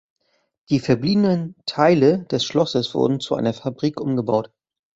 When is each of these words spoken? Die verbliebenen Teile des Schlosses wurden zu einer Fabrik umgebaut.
Die 0.71 0.79
verbliebenen 0.79 1.53
Teile 1.67 2.23
des 2.25 2.43
Schlosses 2.43 2.95
wurden 2.95 3.19
zu 3.19 3.35
einer 3.35 3.53
Fabrik 3.53 4.01
umgebaut. 4.01 4.51